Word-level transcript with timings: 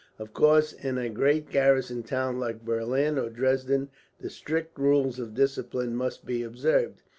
Of 0.17 0.33
course 0.33 0.73
in 0.73 0.97
a 0.97 1.09
great 1.09 1.51
garrison 1.51 2.01
town 2.01 2.39
like 2.39 2.65
Berlin 2.65 3.19
or 3.19 3.29
Dresden 3.29 3.89
the 4.19 4.31
strict 4.31 4.79
rules 4.79 5.19
of 5.19 5.35
discipline 5.35 5.95
must 5.95 6.25
be 6.25 6.41
observed. 6.41 7.03